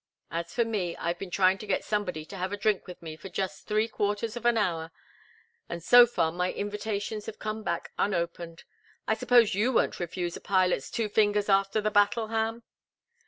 As 0.31 0.51
for 0.51 0.65
me, 0.65 0.97
I've 0.97 1.19
been 1.19 1.29
trying 1.29 1.59
to 1.59 1.67
get 1.67 1.83
somebody 1.83 2.25
to 2.25 2.35
have 2.35 2.51
a 2.51 2.57
drink 2.57 2.87
with 2.87 3.03
me 3.03 3.15
for 3.15 3.29
just 3.29 3.67
three 3.67 3.87
quarters 3.87 4.35
of 4.35 4.47
an 4.47 4.57
hour, 4.57 4.89
and 5.69 5.83
so 5.83 6.07
far 6.07 6.31
my 6.31 6.51
invitations 6.51 7.27
have 7.27 7.37
come 7.37 7.61
back 7.61 7.91
unopened. 7.99 8.63
I 9.07 9.13
suppose 9.13 9.53
you 9.53 9.71
won't 9.71 9.99
refuse 9.99 10.35
a 10.35 10.41
pilot's 10.41 10.89
two 10.89 11.07
fingers 11.07 11.49
after 11.49 11.81
the 11.81 11.91
battle, 11.91 12.29
Ham?" 12.29 12.63